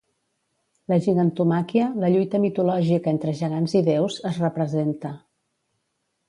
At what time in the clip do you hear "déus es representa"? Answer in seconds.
3.91-5.13